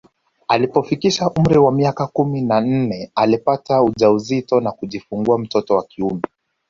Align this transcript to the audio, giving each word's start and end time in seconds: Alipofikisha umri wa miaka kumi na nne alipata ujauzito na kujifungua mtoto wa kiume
Alipofikisha 0.47 1.29
umri 1.29 1.57
wa 1.57 1.71
miaka 1.71 2.07
kumi 2.07 2.41
na 2.41 2.61
nne 2.61 3.11
alipata 3.15 3.81
ujauzito 3.83 4.61
na 4.61 4.71
kujifungua 4.71 5.37
mtoto 5.37 5.75
wa 5.75 5.83
kiume 5.83 6.21